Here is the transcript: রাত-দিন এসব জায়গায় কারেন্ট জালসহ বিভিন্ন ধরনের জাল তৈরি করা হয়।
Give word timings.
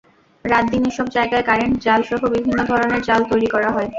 রাত-দিন 0.45 0.83
এসব 0.87 1.07
জায়গায় 1.09 1.45
কারেন্ট 1.45 1.75
জালসহ 1.83 2.21
বিভিন্ন 2.35 2.59
ধরনের 2.69 3.01
জাল 3.01 3.21
তৈরি 3.31 3.47
করা 3.47 3.69
হয়। 3.71 3.89